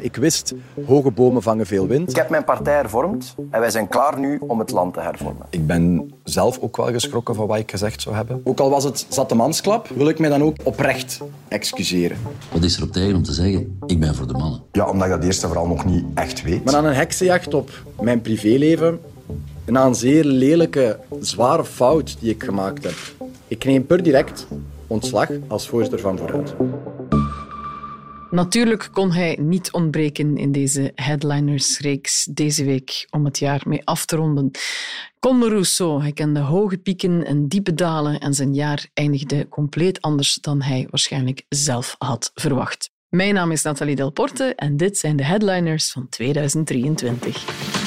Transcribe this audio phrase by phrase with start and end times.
[0.00, 0.54] Ik wist,
[0.86, 2.10] hoge bomen vangen veel wind.
[2.10, 5.46] Ik heb mijn partij hervormd en wij zijn klaar nu om het land te hervormen.
[5.50, 8.40] Ik ben zelf ook wel geschrokken van wat ik gezegd zou hebben.
[8.44, 12.16] Ook al was het zatemansklap, wil ik mij dan ook oprecht excuseren.
[12.52, 14.62] Wat is er op tegen om te zeggen, ik ben voor de mannen?
[14.72, 16.64] Ja, omdat je dat eerst en vooral nog niet echt weet.
[16.64, 17.70] Maar aan een heksenjacht op
[18.00, 19.00] mijn privéleven,
[19.64, 22.96] na een zeer lelijke, zware fout die ik gemaakt heb.
[23.48, 24.46] Ik neem per direct
[24.86, 26.54] ontslag als voorzitter van Vooruit.
[28.30, 34.06] Natuurlijk kon hij niet ontbreken in deze headlinersreeks deze week om het jaar mee af
[34.06, 34.50] te ronden.
[35.20, 40.34] Conor Rousseau, hij kende hoge pieken en diepe dalen en zijn jaar eindigde compleet anders
[40.34, 42.90] dan hij waarschijnlijk zelf had verwacht.
[43.08, 47.77] Mijn naam is Nathalie Delporte en dit zijn de headliners van 2023.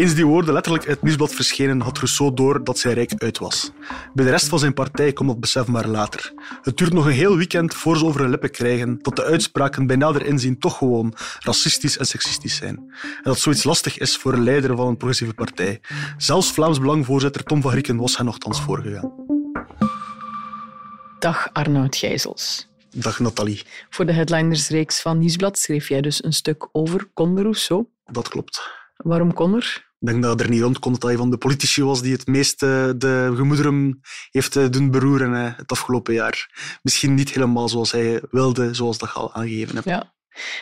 [0.00, 3.38] Eens die woorden letterlijk uit het nieuwsblad verschenen, had Rousseau door dat zijn rijk uit
[3.38, 3.70] was.
[4.14, 6.32] Bij de rest van zijn partij komt dat besef maar later.
[6.62, 9.86] Het duurt nog een heel weekend voor ze over hun lippen krijgen dat de uitspraken
[9.86, 12.76] bij nader inzien toch gewoon racistisch en seksistisch zijn.
[13.02, 15.80] En dat zoiets lastig is voor een leider van een progressieve partij.
[16.16, 19.12] Zelfs Vlaams Belangvoorzitter Tom van Grieken was hen nogthans voorgegaan.
[21.18, 22.68] Dag Arnoud Gijzels.
[22.90, 23.62] Dag Nathalie.
[23.90, 27.86] Voor de headlinersreeks van Nieuwsblad schreef jij dus een stuk over Conor Rousseau.
[28.04, 28.78] Dat klopt.
[28.96, 29.88] Waarom Conor?
[30.00, 32.26] Ik denk dat er niet rond kon dat hij van de politici was die het
[32.26, 36.50] meest de gemoederen heeft eh, doen beroeren het afgelopen jaar.
[36.82, 39.86] Misschien niet helemaal zoals hij wilde, zoals dat al aangegeven hebt.
[39.86, 40.12] Ja.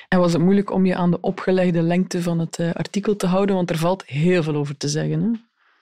[0.09, 3.27] En was het moeilijk om je aan de opgelegde lengte van het eh, artikel te
[3.27, 3.55] houden?
[3.55, 5.22] Want er valt heel veel over te zeggen.
[5.22, 5.28] Hè?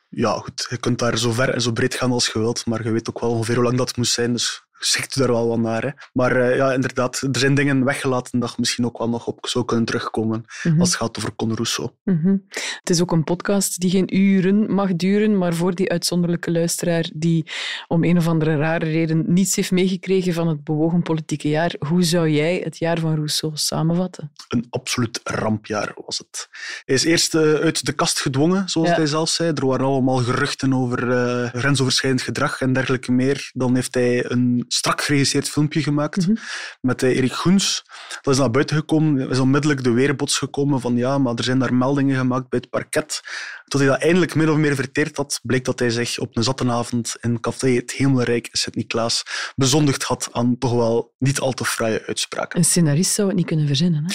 [0.08, 0.66] Ja, goed.
[0.70, 3.08] Je kunt daar zo ver en zo breed gaan als je wilt, maar je weet
[3.08, 4.32] ook wel ongeveer hoe lang dat moest zijn.
[4.32, 5.82] Dus u daar wel wat naar.
[5.82, 5.90] Hè.
[6.12, 9.64] Maar uh, ja, inderdaad, er zijn dingen weggelaten dat misschien ook wel nog op zou
[9.64, 11.90] kunnen terugkomen mm als het gaat over Conor Rousseau.
[12.04, 12.44] Mm -hmm.
[12.80, 17.10] Het is ook een podcast die geen uren mag duren, maar voor die uitzonderlijke luisteraar
[17.14, 17.46] die
[17.88, 22.02] om een of andere rare reden niets heeft meegekregen van het bewogen politieke jaar, hoe
[22.02, 24.32] zou jij het jaar van Rousseau samenvatten?
[24.48, 26.48] Een absoluut rampjaar was het.
[26.84, 28.94] Hij is eerst uh, uit de kast gedwongen, zoals ja.
[28.94, 29.52] hij zelf zei.
[29.54, 33.50] Er waren allemaal geruchten over uh, grensoverschrijdend gedrag en dergelijke meer.
[33.54, 36.44] Dan heeft hij een strak geregisseerd filmpje gemaakt mm -hmm.
[36.80, 37.82] met uh, Erik Goens.
[38.20, 39.20] Dat is naar buiten gekomen.
[39.20, 42.58] Er is onmiddellijk de weerbots gekomen van ja, maar er zijn daar meldingen gemaakt bij
[42.62, 43.20] het parket.
[43.64, 46.44] Tot hij dat eindelijk min of meer verteerd had, bleek dat hij zich op een
[46.44, 49.22] zattenavond in café Het Hemelrijk in Sint-Niklaas
[49.54, 52.58] bezondigd had aan toch wel niet al te fraaie uitspraken.
[52.58, 54.14] Een scenarist zou het niet kunnen verzinnen, hè?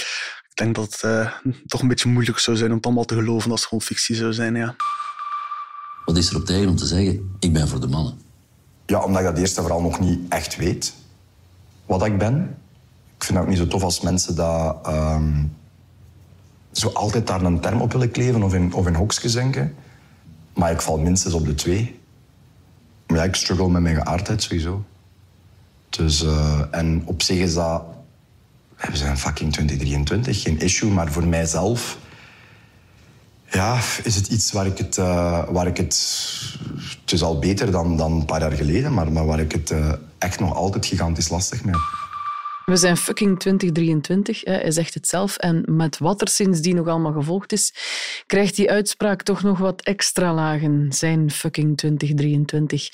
[0.49, 1.31] Ik denk dat het uh,
[1.65, 4.15] toch een beetje moeilijk zou zijn om het allemaal te geloven als het gewoon fictie
[4.15, 4.75] zou zijn, ja.
[6.05, 8.30] Wat is er op tegen om te zeggen, ik ben voor de mannen?
[8.91, 10.93] Ja, omdat je dat eerst en vooral nog niet echt weet
[11.85, 12.57] wat ik ben.
[13.17, 15.55] Ik vind het ook niet zo tof als mensen dat um,
[16.71, 19.75] zo altijd daar een term op willen kleven of in, of in hokjes denken.
[20.53, 21.99] Maar ik val minstens op de twee.
[23.07, 24.83] Maar ik struggle met mijn geaardheid sowieso.
[25.89, 27.83] Dus, uh, en op zich is dat...
[28.75, 30.89] We zijn fucking 2023, geen issue.
[30.89, 31.97] Maar voor mijzelf
[33.51, 36.19] ja, is het iets waar ik het, uh, waar ik het...
[37.01, 39.71] Het is al beter dan, dan een paar jaar geleden, maar, maar waar ik het
[39.71, 42.00] uh, echt nog altijd gigantisch lastig mee heb.
[42.71, 44.53] We zijn fucking 2023, hè.
[44.53, 45.37] hij zegt het zelf.
[45.37, 47.73] En met wat er sindsdien nog allemaal gevolgd is,
[48.25, 50.91] krijgt die uitspraak toch nog wat extra lagen.
[50.91, 52.89] Zijn fucking 2023.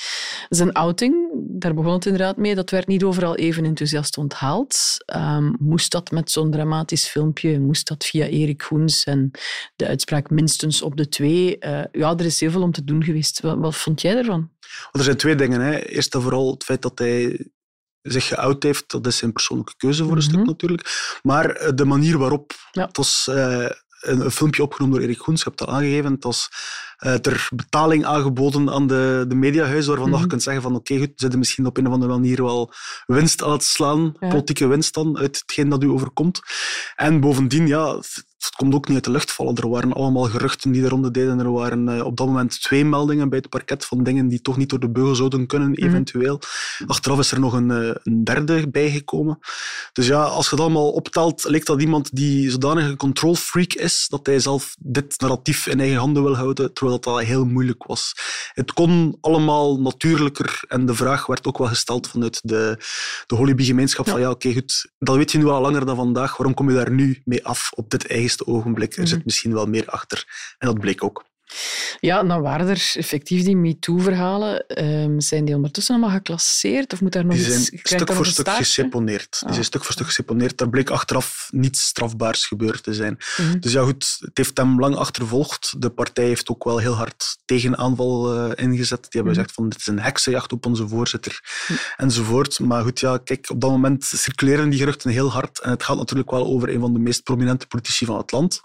[0.49, 4.97] Zijn outing, daar begon het inderdaad mee, dat werd niet overal even enthousiast onthaald.
[5.15, 9.31] Um, moest dat met zo'n dramatisch filmpje, moest dat via Erik Goens en
[9.75, 11.57] de uitspraak minstens op de twee.
[11.59, 13.41] Uh, ja, er is heel veel om te doen geweest.
[13.41, 14.49] Wat, wat vond jij ervan?
[14.91, 15.61] Er zijn twee dingen.
[15.61, 15.79] Hè.
[15.79, 17.47] Eerst en vooral het feit dat hij
[18.11, 21.19] zich geout heeft, dat is zijn persoonlijke keuze voor een stuk natuurlijk.
[21.23, 22.85] Maar de manier waarop, ja.
[22.85, 23.69] het was uh,
[24.01, 26.49] een, een, filmpje opgenomen door Erik Goens, je hebt dat aangegeven, het was
[27.05, 30.23] uh, ter betaling aangeboden aan de, de mediahuizen, waarvan mm -hmm.
[30.23, 32.43] je kunt zeggen van oké, okay, goed, ze zitten misschien op een of andere manier
[32.43, 32.71] wel
[33.05, 34.27] winst aan het slaan, ja.
[34.27, 36.41] politieke winst dan, uit hetgeen dat u overkomt.
[36.95, 37.99] En bovendien, ja,
[38.37, 39.55] het komt ook niet uit de lucht vallen.
[39.55, 41.39] Er waren allemaal geruchten die er ronde deden.
[41.39, 44.57] Er waren uh, op dat moment twee meldingen bij het parket van dingen die toch
[44.57, 45.75] niet door de beugel zouden kunnen, mm.
[45.75, 46.39] eventueel.
[46.87, 49.39] Achteraf is er nog een, uh, een, derde bijgekomen.
[49.93, 53.73] Dus ja, als je het allemaal optelt, lijkt dat iemand die zodanig een control freak
[53.73, 57.45] is, dat hij zelf dit narratief in eigen handen wil houden, terwijl dat al heel
[57.45, 58.13] moeilijk was.
[58.53, 62.83] Het kon allemaal natuurlijker en de vraag werd ook wel gesteld vanuit de,
[63.25, 64.11] de Holibi-gemeenschap ja.
[64.11, 66.69] van ja, oké, okay, goed, dat weet je nu al langer dan vandaag, waarom kom
[66.69, 68.25] je daar nu mee af op dit eigen gemeenschap?
[68.27, 68.97] gemeenste ogenblik.
[68.97, 70.25] Er zit misschien wel meer achter.
[70.57, 71.25] En dat bleek ook.
[71.99, 74.65] Ja, dan waren er effectief die MeToo-verhalen.
[74.83, 76.93] Um, zijn die ondertussen allemaal geclasseerd?
[76.93, 79.31] Of moet daar nog die zijn iets, stuk voor stuk geseponeerd.
[79.31, 79.65] Die zijn ah.
[79.65, 80.57] stuk voor stuk geseponeerd.
[80.57, 83.17] Daar bleek achteraf niets strafbaars gebeurd te zijn.
[83.37, 83.59] Mhm.
[83.59, 85.75] Dus ja, goed, het heeft hem lang achtervolgd.
[85.77, 89.01] De partij heeft ook wel heel hard tegenaanval uh, ingezet.
[89.01, 89.41] Die hebben mhm.
[89.41, 91.79] gezegd van dit is een heksenjacht op onze voorzitter, mhm.
[91.97, 92.59] enzovoort.
[92.59, 95.59] Maar goed, ja, kijk, op dat moment circuleren die geruchten heel hard.
[95.59, 98.61] En het gaat natuurlijk wel over een van de meest prominente politici van het land.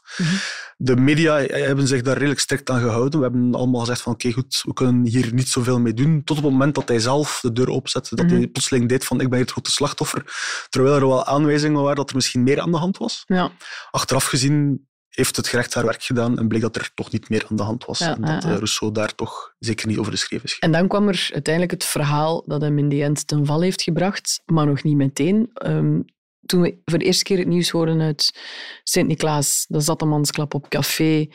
[0.76, 3.18] De media hebben zich daar redelijk strikt aan gehouden.
[3.18, 6.24] We hebben allemaal gezegd van oké, goed, we kunnen hier niet zoveel mee doen.
[6.24, 8.50] Tot op het moment dat hij zelf de deur opzette, dat hij mhm.
[8.50, 10.24] plotseling deed van ik ben het grote slachtoffer.
[10.68, 13.22] Terwijl er wel aanwijzingen waren dat er misschien meer aan de hand was.
[13.26, 13.50] Ja.
[13.90, 17.46] Achteraf gezien heeft het gerecht haar werk gedaan en bleek dat er toch niet meer
[17.50, 18.00] aan de hand was.
[18.00, 20.56] en dat uh, Rousseau daar toch zeker niet over de schreef is.
[20.58, 23.82] En dan kwam er uiteindelijk het verhaal dat hem in die end ten val heeft
[23.82, 25.50] gebracht, maar nog niet meteen.
[25.54, 26.00] Ehm,
[26.46, 28.40] toen we voor de eerste keer het nieuws hoorden uit
[28.82, 31.28] Sint-Niklaas, de Zattemansklap op café,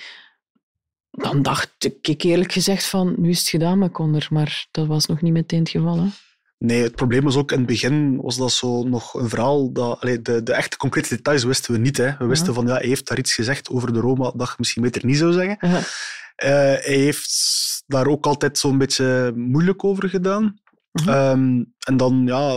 [1.18, 5.06] dan dacht ik eerlijk gezegd van, nu is het gedaan met Connor, maar dat was
[5.06, 5.98] nog niet meteen het geval.
[5.98, 6.08] Hè?
[6.58, 10.02] Nee, het probleem was ook in het begin was dat zo nog een verhaal dat
[10.02, 11.98] allee, de, de echte concrete details wisten we niet.
[11.98, 12.18] Hè.
[12.18, 14.82] We wisten van ja, hij heeft daar iets gezegd over de Roma dat je misschien
[14.82, 15.58] beter niet zou zeggen.
[15.62, 15.80] Uh,
[16.38, 20.60] hij heeft daar ook altijd zo'n beetje moeilijk over gedaan.
[21.02, 21.10] Mhm.
[21.10, 22.56] Ehm, en dan, ja,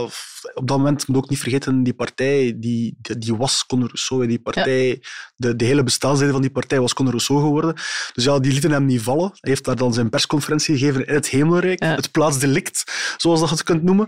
[0.53, 4.27] op dat moment moet ook niet vergeten, die partij, die, die, die was Conor Rousseau.
[4.27, 5.03] Die partij,
[5.35, 7.73] de, de hele bestaansreden van die partij was Conor Rousseau geworden.
[8.13, 9.29] Dus ja, die lieten hem niet vallen.
[9.31, 12.83] Hij heeft daar dan zijn persconferentie gegeven in het Hemelrijk, het plaatsdelict,
[13.17, 14.07] zoals dat je het kunt noemen.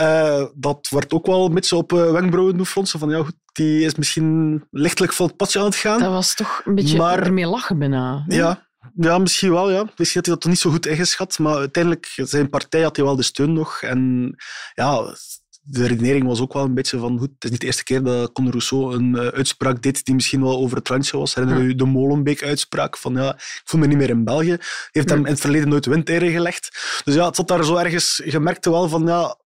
[0.00, 3.36] Uh, dat werd ook wel een beetje op uh, wenkbrauwen doen fronsen, van ja, goed,
[3.52, 6.00] die is misschien lichtelijk van het padje aan het gaan.
[6.00, 8.24] Dat was toch een beetje maar, ermee lachen bijna.
[8.28, 9.70] Ja, ja, misschien wel.
[9.70, 9.82] Ja.
[9.96, 11.38] Misschien had hij dat niet zo goed ingeschat.
[11.38, 13.82] Maar uiteindelijk, zijn partij had hij wel de steun nog.
[13.82, 14.34] En
[14.74, 15.16] ja,
[15.64, 17.18] de redenering was ook wel een beetje van...
[17.18, 20.14] Goed, het is niet de eerste keer dat Conor Rousseau een uh, uitspraak deed die
[20.14, 21.34] misschien wel over het randje was.
[21.34, 24.56] Herinner je de Molenbeek-uitspraak van ja, ik voel me niet meer in België.
[24.90, 27.00] heeft hem in het verleden nooit windeieren gelegd.
[27.04, 28.22] Dus ja, het zat daar zo ergens...
[28.24, 29.36] Je merkte wel van ja,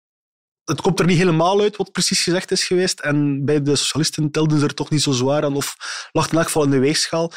[0.66, 3.00] het komt er niet helemaal uit wat precies gezegd is geweest.
[3.00, 5.76] En bij de socialisten telden ze er toch niet zo zwaar aan, of
[6.12, 7.32] lag in elk geval in de weegschaal.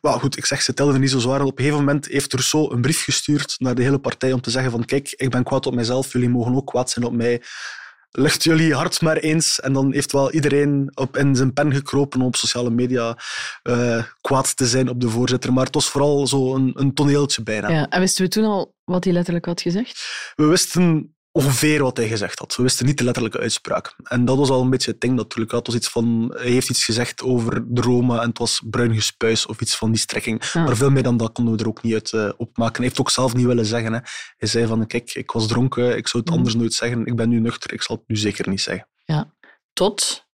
[0.00, 1.46] Maar goed, ik zeg, ze telden er niet zo zwaar aan.
[1.46, 4.50] Op een gegeven moment heeft Rousseau een brief gestuurd naar de hele partij om te
[4.50, 7.42] zeggen van kijk, ik ben kwaad op mijzelf, jullie mogen ook kwaad zijn op mij.
[8.10, 9.60] Ligt jullie hart maar eens.
[9.60, 13.18] En dan heeft wel iedereen op, in zijn pen gekropen om op sociale media
[13.62, 15.52] uh, kwaad te zijn op de voorzitter.
[15.52, 17.70] Maar het was vooral zo een, een toneeltje bijna.
[17.70, 20.04] Ja, en wisten we toen al wat hij letterlijk had gezegd?
[20.34, 22.56] We wisten ongeveer wat hij gezegd had.
[22.56, 23.94] We wisten niet de letterlijke uitspraak.
[24.02, 25.52] En dat was al een beetje het ding natuurlijk.
[25.52, 28.94] Het was iets van, hij heeft iets gezegd over de Roma en het was bruin
[28.94, 30.52] gespuis of iets van die strekking.
[30.54, 32.76] Maar veel meer dan dat konden we er ook niet uit uh, opmaken.
[32.76, 33.92] Hij heeft ook zelf niet willen zeggen.
[33.92, 34.00] Hè.
[34.36, 36.38] Hij zei van, kijk, ik was dronken, ik zou het mhm.
[36.38, 37.06] anders nooit zeggen.
[37.06, 38.88] Ik ben nu nuchter, ik zal het nu zeker niet zeggen.
[39.04, 39.34] Ja,
[39.72, 40.30] tot...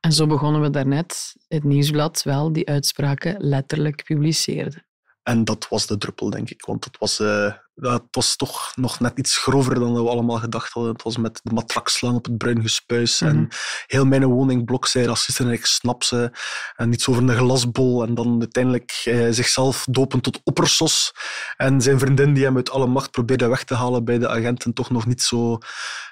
[0.00, 4.84] En zo begonnen we daarnet, het nieuwsblad wel die uitspraken letterlijk publiceerde.
[5.22, 6.64] En dat was de druppel, denk ik.
[6.64, 10.72] Want het was, uh, het was toch nog net iets grover dan we allemaal gedacht
[10.72, 10.92] hadden.
[10.92, 13.20] Het was met de matrak slaan op het bruin gespuis.
[13.20, 13.46] En mhm.
[13.86, 16.30] heel mijn woningblok zei racisten en ik snap ze.
[16.76, 18.02] En iets over een glasbol.
[18.02, 21.12] En dan uiteindelijk uh, zichzelf dopen tot oppersos.
[21.56, 24.72] En zijn vriendin die hem uit alle macht probeerde weg te halen bij de agenten
[24.72, 25.58] toch nog niet zo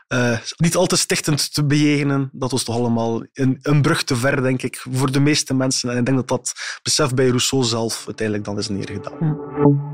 [0.08, 2.28] uh, niet al te stichtend te bejegenen.
[2.32, 5.90] Dat was toch allemaal een, een brug te ver, denk ik, voor de meeste mensen.
[5.90, 6.52] En ik denk dat dat
[6.82, 9.16] besef bij Rousseau zelf uiteindelijk dan is neergedaan.
[9.20, 9.86] Ja.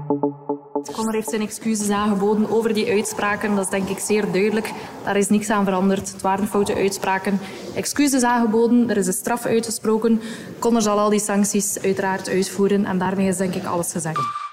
[0.93, 3.55] Conor heeft zijn excuses aangeboden over die uitspraken.
[3.55, 4.73] Dat is denk ik zeer duidelijk.
[5.05, 6.13] Daar is niks aan veranderd.
[6.13, 7.39] Het waren foute uitspraken.
[7.75, 10.21] Excuses aangeboden, er is een straf uitgesproken.
[10.59, 12.85] Conor zal al die sancties uiteraard uitvoeren.
[12.85, 14.44] En daarmee is denk ik alles gezegd.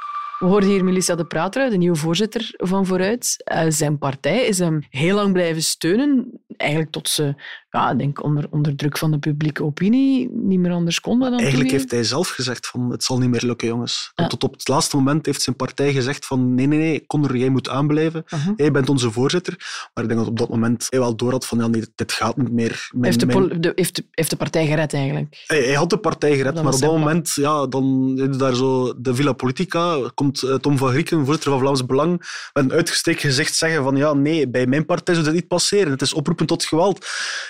[0.42, 3.44] We hoorden hier Melissa de Prater, de nieuwe voorzitter van Vooruit.
[3.54, 6.42] Uh, zijn partij is hem heel lang blijven steunen.
[6.62, 7.36] Eigenlijk tot ze
[7.70, 11.72] ja, denk onder, onder druk van de publieke opinie niet meer anders konden dan Eigenlijk
[11.72, 14.12] heeft hij zelf gezegd van het zal niet meer lukken, jongens.
[14.28, 17.50] Tot op het laatste moment heeft zijn partij gezegd van nee, nee, nee, Conor, jij
[17.50, 18.24] moet aanblijven.
[18.34, 19.56] Uh Jij bent onze voorzitter.
[19.94, 22.12] Maar ik denk dat op dat moment hij wel door had van ja, nee, dit
[22.12, 22.90] gaat niet meer.
[23.02, 25.44] heeft, de, de, heeft, heeft de partij gered eigenlijk?
[25.48, 29.02] Hij, hij had de partij gered, maar op dat moment, ja, dan is daar zo
[29.02, 32.12] de Villa Politica, komt uh, Tom van Grieken, voorzitter van Vlaams Belang,
[32.54, 35.92] met een uitgesteken gezicht zeggen van ja, nee, bij mijn partij zou dat niet passeren.
[35.92, 37.06] Het is oproepen tot geweld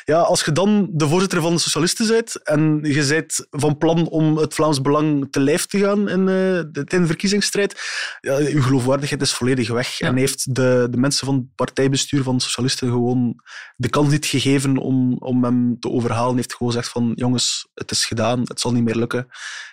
[0.06, 4.08] ja, als je dan de voorzitter van de Socialisten bent en je bent van plan
[4.08, 7.82] om het Vlaams Belang te lijf te gaan in, uh, de, in de verkiezingsstrijd,
[8.20, 10.00] ja, je geloofwaardigheid is volledig weg.
[10.00, 13.36] En heeft de, de mensen van het partijbestuur van de Socialisten gewoon
[13.76, 16.36] de kans niet gegeven om, om hem te overhalen.
[16.36, 19.28] heeft gewoon gezegd van jongens, het is gedaan, het zal niet meer lukken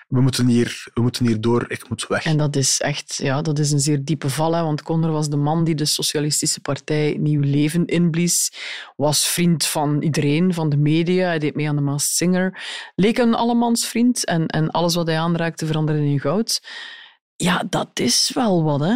[0.08, 2.24] we moeten, hier, we moeten hier door, ik moet weg.
[2.24, 5.28] En dat is echt ja, dat is een zeer diepe val, hè, want Connor was
[5.28, 8.52] de man die de Socialistische Partij nieuw leven inblies,
[8.96, 12.62] was vriend van iedereen, van de media, hij deed mee aan de Masked Singer,
[12.94, 16.60] leek een allemansvriend en, en alles wat hij aanraakte veranderde in goud.
[17.40, 18.94] Ja, dat is wel wat, hè?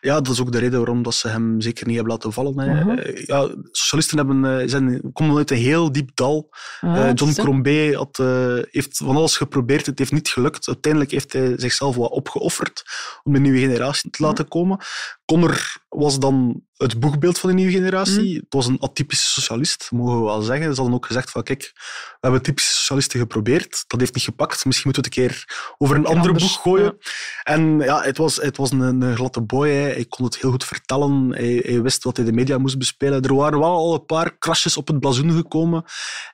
[0.00, 2.58] Ja, dat is ook de reden waarom dat ze hem zeker niet hebben laten vallen.
[2.58, 3.04] Hè.
[3.04, 6.48] Uh ja, socialisten hebben, eh, zijn, komen uit een heel diep dal.
[6.80, 10.68] Ah, uh, John had, uh, heeft van alles geprobeerd, het heeft niet gelukt.
[10.68, 12.82] Uiteindelijk heeft hij zichzelf wat opgeofferd
[13.22, 14.78] om een nieuwe generatie te laten komen.
[15.24, 18.30] Connor was dan het boegbeeld van de nieuwe generatie.
[18.30, 18.34] Mm.
[18.34, 20.74] Het was een atypische socialist, mogen we wel zeggen.
[20.74, 23.84] Ze hadden ook gezegd van, kijk, we hebben typische socialisten geprobeerd.
[23.86, 24.64] Dat heeft niet gepakt.
[24.64, 26.98] Misschien moeten we het een keer over een ander boek gooien.
[27.42, 29.68] En ja, het was, het was een, een gladde boy.
[29.68, 29.80] Hè.
[29.80, 31.34] Hij kon het heel goed vertellen.
[31.34, 33.22] Hij, hij, wist wat hij de media moest bespelen.
[33.22, 35.84] Er waren wel al een paar krasjes op het blazoen gekomen.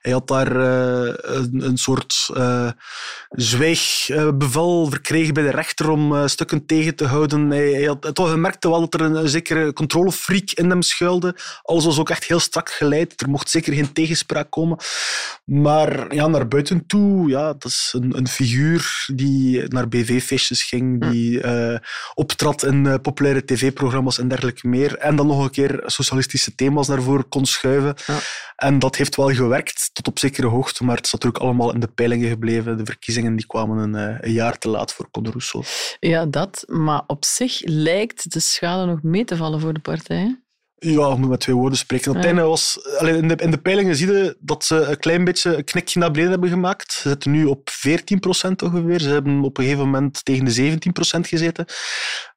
[0.01, 2.69] Hij had daar uh, een, een, soort uh,
[3.29, 7.49] zwijgbevel verkregen bij de rechter om uh, stukken tegen te houden.
[7.49, 9.73] Hij, hij, had, hij merkte wel dat er een, zekere
[10.41, 11.35] in hem schuilde.
[11.61, 13.21] Alles was ook echt heel strak geleid.
[13.21, 14.77] Er mocht zeker geen tegenspraak komen.
[15.43, 21.09] Maar ja, naar buiten toe, ja, dat is een, een figuur die naar BV-feestjes ging,
[21.09, 21.77] die uh,
[22.13, 24.97] optrad in uh, populaire tv-programma's en dergelijke meer.
[24.97, 27.95] En dan nog een keer socialistische thema's daarvoor kon schuiven.
[28.05, 28.19] Ja.
[28.55, 31.79] En dat heeft wel gewerkt, tot op zekere hoogte, maar het is natuurlijk allemaal in
[31.79, 32.77] de peilingen gebleven.
[32.77, 35.65] De verkiezingen die kwamen een, eh, een jaar te laat voor Rousseau.
[35.99, 36.63] Ja, dat.
[36.67, 40.22] Maar op zich lijkt de schade nog mee te vallen voor de partij.
[40.83, 42.35] Ja, ik moet met twee woorden spreken.
[42.35, 42.43] Ja.
[42.43, 45.99] was, in, de, in de peilingen zie je dat ze een klein beetje een knikje
[45.99, 46.91] naar beneden hebben gemaakt.
[46.91, 48.99] Ze zitten nu op 14 procent ongeveer.
[48.99, 51.65] Ze hebben op een gegeven moment tegen de 17 procent gezeten.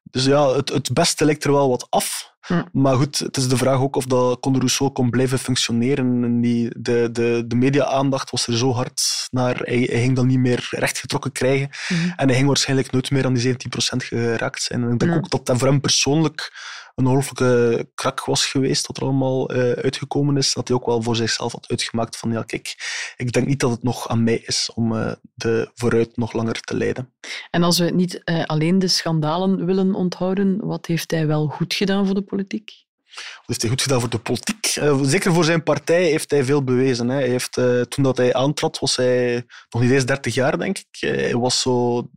[0.03, 2.35] Dus ja, het, het beste lijkt er wel wat af.
[2.71, 6.23] Maar goed, het is de vraag ook of dat Conor Rousseau kon blijven functioneren.
[6.23, 9.55] En die, de, de, de media-aandacht was er zo hard naar.
[9.55, 11.69] Hij, hij ging dan niet meer rechtgetrokken krijgen.
[11.87, 12.13] Mm.
[12.15, 13.55] En hij ging waarschijnlijk nooit meer aan die 17%
[13.97, 14.83] geraakt zijn.
[14.83, 16.51] En ik denk ook dat dat voor hem persoonlijk
[16.97, 21.01] een ongelooflijke krak was geweest, wat er allemaal uh, uitgekomen is, dat hij ook wel
[21.01, 22.75] voor zichzelf had uitgemaakt van ja, kijk,
[23.17, 26.61] ik denk niet dat het nog aan mij is om uh, de vooruit nog langer
[26.61, 27.13] te leiden.
[27.49, 31.73] En als we niet uh, alleen de schandalen willen onthouden, wat heeft hij wel goed
[31.73, 32.86] gedaan voor de politiek?
[33.17, 34.75] Dat heeft hij goed gedaan voor de politiek.
[34.75, 37.09] Uh, zeker voor zijn partij heeft hij veel bewezen.
[37.09, 40.77] Hij heeft, uh, toen dat hij aantrad, was hij nog niet eens 30 jaar, denk
[40.77, 41.01] ik.
[41.01, 42.07] Uh, hij was zo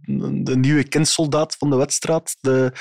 [0.42, 2.36] de nieuwe kindsoldaat van de wedstrijd.
[2.40, 2.72] De,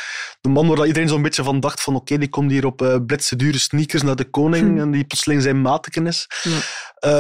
[0.42, 3.02] de man waar iedereen zo'n beetje van dacht van oké, okay, die komt hier op
[3.06, 4.80] blitse dure sneakers naar de koning hm.
[4.80, 6.28] en die plotseling zijn mateken is.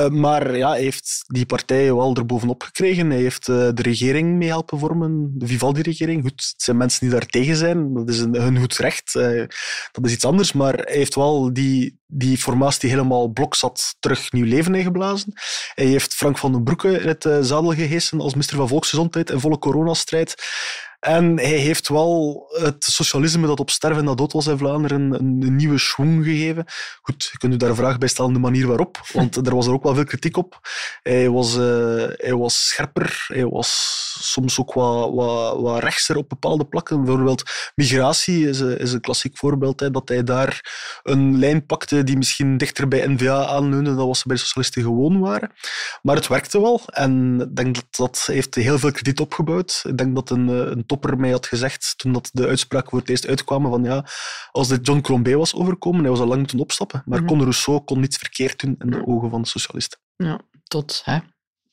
[0.10, 3.10] Maar ja, hij heeft die partij wel erbovenop gekregen.
[3.10, 6.22] Hij heeft de regering mee helpen vormen, de Vivaldi-regering.
[6.22, 7.94] Goed, het zijn mensen die daar tegen zijn.
[7.94, 9.14] Dat is een, hun goed recht.
[9.92, 14.46] dat is iets anders, maar heeft wel die, die formatie helemaal blok zat terug nieuw
[14.46, 15.34] leven ingeblazen.
[15.74, 19.30] Hij heeft Frank van den Broeke in het uh, zadel gehesen als minister van Volksgezondheid
[19.30, 20.36] en volle coronastrijd.
[21.00, 25.42] En hij heeft wel het socialisme dat op sterven na dood was in Vlaanderen een,
[25.42, 26.66] een nieuwe schwung gegeven.
[27.02, 29.68] Goed, je kunt u daar een vraag bij stellen, de manier waarop, want er was
[29.68, 30.60] er ook wel veel kritiek op.
[31.02, 31.64] Hij was, uh,
[32.08, 37.04] hij was scherper, hij was soms ook wat, wat, wat rechtser op bepaalde plakken.
[37.04, 37.44] Bijvoorbeeld
[37.76, 40.62] migratie is een, is een klassiek voorbeeld, hè, dat hij daar
[41.04, 44.84] een lijn pakte die misschien dichter bij N-VA aanleunde dan wat ze bij de socialisten
[44.84, 45.52] gewoon waren.
[46.02, 49.84] Maar het werkte wel en ik denk dat dat heeft heel veel krediet opgebouwd.
[49.88, 53.10] Ik denk dat een, een topper mij had gezegd toen dat de uitspraken voor het
[53.10, 54.06] eerst uitkwamen van ja,
[54.52, 57.02] als dit John Crombie was overkomen, hij was al lang moeten opstappen.
[57.06, 57.42] Maar mm -hmm.
[57.42, 60.00] Rousseau kon niets verkeerd doen in de ogen van de socialisten.
[60.16, 61.02] Ja, tot.
[61.06, 61.20] Hè?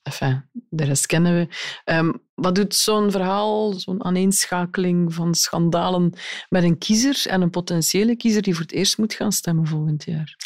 [0.03, 1.55] Enfin, de rest kennen we.
[1.93, 6.13] Um, wat doet zo'n verhaal, zo'n aaneenschakeling van schandalen
[6.49, 10.05] met een kiezer en een potentiële kiezer die voor het eerst moet gaan stemmen volgend
[10.05, 10.37] jaar?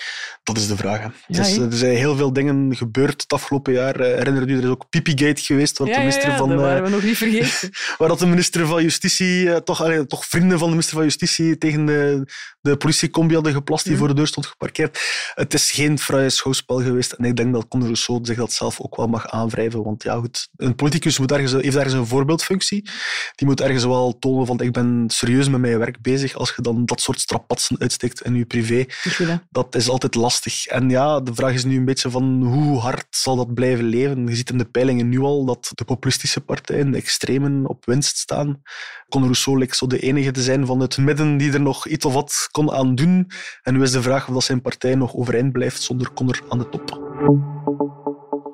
[0.43, 1.13] Dat is de vraag.
[1.27, 4.01] Ja, is, er zijn heel veel dingen gebeurd het afgelopen jaar.
[4.01, 5.79] Eh, herinner u, er is ook Pipigate geweest.
[5.79, 7.71] Ja, de minister ja, van, dat waren we nog niet vergeten.
[7.99, 11.05] waar dat de minister van Justitie, uh, toch, allee, toch vrienden van de minister van
[11.05, 12.25] Justitie tegen de,
[12.61, 15.01] de politiecombi hadden geplast die voor de deur stond geparkeerd.
[15.35, 17.13] Het is geen vrije schouwspel geweest.
[17.13, 19.83] En ik denk dat Conor Rousseau zich dat zelf ook wel mag aanwrijven.
[19.83, 22.89] Want ja, goed, een politicus moet ergens, heeft ergens een voorbeeldfunctie.
[23.35, 26.35] Die moet ergens wel tonen van ik ben serieus met mijn werk bezig.
[26.35, 28.87] Als je dan dat soort strapatsen uitsteekt in je privé,
[29.51, 30.67] dat is altijd lastig.
[30.67, 34.27] En ja, de vraag is nu een beetje van hoe hard zal dat blijven leven?
[34.27, 38.17] Je ziet in de peilingen nu al dat de populistische partijen, de extremen, op winst
[38.19, 38.63] staan.
[39.09, 42.13] Conor Rousseau zo de enige te zijn van het midden die er nog iets of
[42.13, 43.31] wat kon aan doen.
[43.63, 46.59] En nu is de vraag of dat zijn partij nog overeind blijft zonder Conor aan
[46.59, 47.90] de top.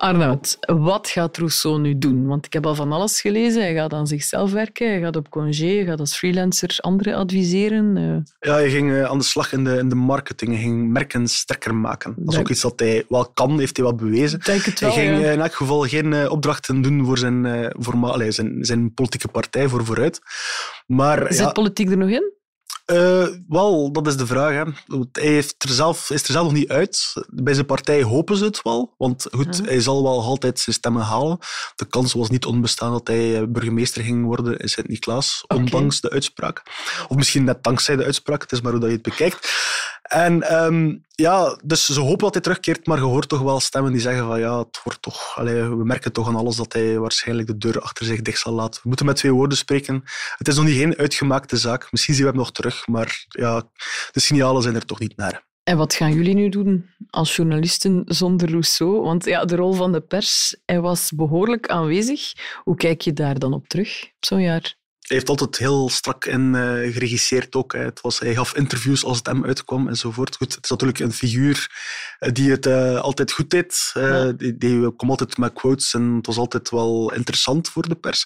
[0.07, 2.27] Arnoud, wat gaat Rousseau nu doen?
[2.27, 3.61] Want ik heb al van alles gelezen.
[3.61, 7.95] Hij gaat aan zichzelf werken, hij gaat op congé, hij gaat als freelancer anderen adviseren.
[8.39, 10.51] Ja, hij ging eh, aan de slag in de, in de marketing.
[10.51, 12.13] Hij ging merken sterker maken.
[12.17, 14.39] Dat is ook iets dat hij wel kan, heeft hij wel bewezen.
[14.39, 15.31] Denk het wel, hij ging ja.
[15.31, 19.85] in elk geval geen eh, opdrachten doen voor zijn, voor, zijn, zijn politieke partij, voor
[19.85, 20.19] vooruit.
[20.85, 22.36] Maar, Zit ja, politiek er nog in?
[22.93, 24.51] Uh, wel, dat is de vraag.
[24.51, 24.63] Hè.
[25.11, 27.13] Hij heeft er zelf, is er zelf nog niet uit.
[27.29, 28.93] Bij zijn partij hopen ze het wel.
[28.97, 31.37] Want goed, hij zal wel altijd zijn stemmen halen.
[31.75, 35.57] De kans was niet onbestaan dat hij eh, burgemeester ging worden in Sint-Niklaas, okay.
[35.57, 36.61] ondanks de uitspraak.
[37.07, 38.41] Of misschien net dankzij de uitspraak.
[38.41, 39.49] Het is maar hoe dat je het bekijkt.
[40.07, 43.91] En um, ja, dus ze hopen dat hij terugkeert, maar je hoort toch wel stemmen
[43.91, 46.99] die zeggen van ja, het wordt toch, allee, we merken toch aan alles dat hij
[46.99, 48.81] waarschijnlijk de deur achter zich dicht zal laten.
[48.81, 50.03] We moeten met twee woorden spreken.
[50.37, 51.91] Het is nog niet geen uitgemaakte zaak.
[51.91, 53.63] Misschien zien we hem nog terug, maar ja,
[54.11, 55.45] de signalen zijn er toch niet naar.
[55.63, 59.01] En wat gaan jullie nu doen als journalisten zonder Rousseau?
[59.01, 62.33] Want ja, de rol van de pers, hij was behoorlijk aanwezig.
[62.63, 64.75] Hoe kijk je daar dan op terug, op zo'n jaar?
[65.07, 67.73] Hij heeft altijd heel strak en uh, geregisseerd ook.
[67.73, 70.35] Het was, hij gaf interviews als het hem uitkwam enzovoort.
[70.35, 71.71] Goed, het is natuurlijk een figuur
[72.19, 73.91] eh, die het uh, altijd goed deed.
[73.93, 74.31] Ja.
[74.31, 78.25] Die, die kwam altijd met quotes en het was altijd wel interessant voor de pers.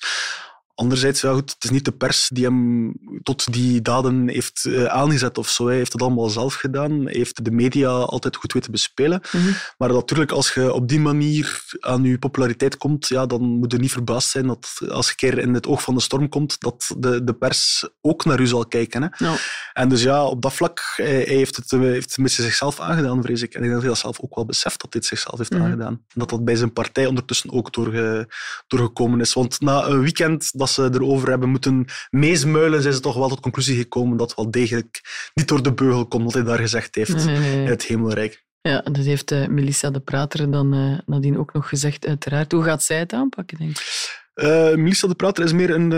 [0.81, 4.85] Anderzijds, ja, goed, het is niet de pers die hem tot die daden heeft uh,
[4.85, 5.67] aangezet of zo.
[5.67, 7.03] Hij heeft het allemaal zelf gedaan.
[7.03, 9.21] Hij heeft de media altijd goed weten bespelen.
[9.31, 9.55] Mm -hmm.
[9.77, 13.77] Maar natuurlijk, als je op die manier aan je populariteit komt, ja, dan moet je
[13.77, 16.59] niet verbaasd zijn dat als je een keer in het oog van de storm komt,
[16.59, 19.01] dat de, de pers ook naar u zal kijken.
[19.01, 19.25] Hè.
[19.25, 19.35] No.
[19.73, 23.53] En dus ja, op dat vlak, hij heeft het, heeft het zichzelf aangedaan, vrees ik.
[23.53, 25.57] En ik denk dat hij dat zelf ook wel beseft dat dit zichzelf heeft mm
[25.57, 25.65] -hmm.
[25.65, 25.93] aangedaan.
[25.93, 28.29] En dat dat bij zijn partij ondertussen ook doorge,
[28.67, 29.33] doorgekomen is.
[29.33, 33.39] Want na een weekend dat ze erover hebben moeten meesmuilen, zijn ze toch wel tot
[33.39, 35.01] conclusie gekomen dat wel degelijk
[35.33, 37.63] niet door de beugel komt wat hij daar gezegd heeft nee, nee, nee.
[37.63, 38.45] in het hemelrijk.
[38.61, 42.51] Ja, dat heeft uh, Melissa de Prater dan uh, nadien ook nog gezegd, uiteraard.
[42.51, 44.19] Hoe gaat zij het aanpakken, denk ik?
[44.35, 45.91] Uh, Melissa de Prater is meer een,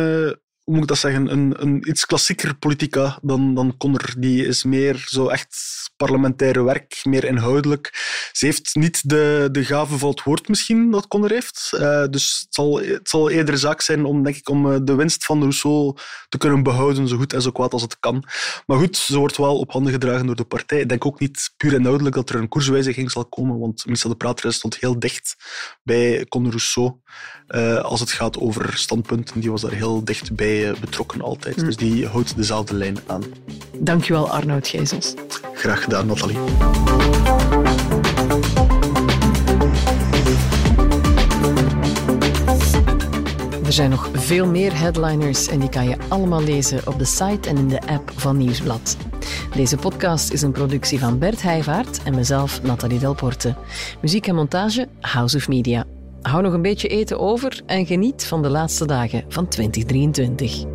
[0.63, 4.13] hoe moet ik dat zeggen, een, een iets klassieker politica dan, dan Conner.
[4.17, 7.85] Die is meer zo echt parlementaire werk, meer inhoudelijk.
[8.31, 11.71] Ze heeft niet de, de gave van het woord misschien dat Conner heeft.
[11.73, 15.25] Uh, dus het zal, het zal eerder zaak zijn om, denk ik, om de winst
[15.25, 15.95] van Rousseau
[16.29, 18.23] te kunnen behouden, zo goed en zo kwaad als het kan.
[18.65, 20.79] Maar goed, ze wordt wel op handen gedragen door de partij.
[20.79, 24.15] Ik denk ook niet puur inhoudelijk dat er een koerswijziging zal komen, want Michel de
[24.15, 25.35] Prater stond heel dicht
[25.83, 26.93] bij Conner Rousseau
[27.47, 29.39] uh, als het gaat over standpunten.
[29.39, 31.57] Die was daar heel dicht bij betrokken altijd.
[31.57, 31.65] Mm.
[31.65, 33.23] Dus die houdt dezelfde lijn aan.
[33.77, 35.13] Dankjewel Arnoud Gijzels.
[35.53, 36.37] Graag gedaan Nathalie.
[43.65, 47.49] Er zijn nog veel meer headliners en die kan je allemaal lezen op de site
[47.49, 48.97] en in de app van Nieuwsblad.
[49.55, 53.55] Deze podcast is een productie van Bert Heijvaart en mezelf, Nathalie Delporte.
[54.01, 55.85] Muziek en montage House of Media.
[56.21, 60.72] Hou nog een beetje eten over en geniet van de laatste dagen van 2023.